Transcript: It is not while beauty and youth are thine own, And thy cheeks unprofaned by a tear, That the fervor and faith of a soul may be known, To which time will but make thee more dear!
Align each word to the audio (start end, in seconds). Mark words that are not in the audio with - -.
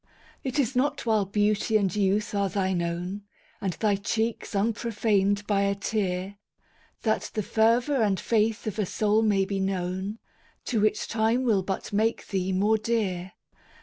It 0.43 0.57
is 0.57 0.75
not 0.75 1.05
while 1.05 1.25
beauty 1.25 1.77
and 1.77 1.95
youth 1.95 2.33
are 2.33 2.49
thine 2.49 2.81
own, 2.81 3.21
And 3.61 3.73
thy 3.73 3.97
cheeks 3.97 4.55
unprofaned 4.55 5.45
by 5.45 5.61
a 5.61 5.75
tear, 5.75 6.37
That 7.03 7.29
the 7.35 7.43
fervor 7.43 8.01
and 8.01 8.19
faith 8.19 8.65
of 8.65 8.79
a 8.79 8.85
soul 8.87 9.21
may 9.21 9.45
be 9.45 9.59
known, 9.59 10.17
To 10.65 10.81
which 10.81 11.07
time 11.07 11.43
will 11.43 11.61
but 11.61 11.93
make 11.93 12.29
thee 12.29 12.51
more 12.51 12.79
dear! 12.79 13.33